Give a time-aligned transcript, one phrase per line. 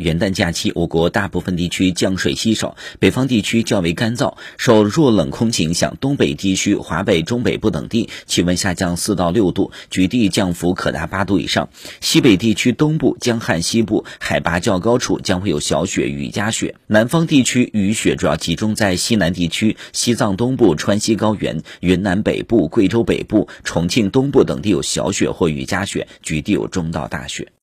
[0.00, 11.68] 元旦假期我国大部分地区降水稀少北方地区较为干燥受弱冷空气影响东北地区华北中北部等地气温下降四到六度局地降幅可达八度以上。
[12.00, 27.52] 西北地区东部江汉西部海拔较高处将会有小雪雨夹雪南方地区雨雪主要集中在西南地区西藏东部川西高原云南北部贵州北部重庆东部等地有小雪或雨夹雪局地有中到大雪。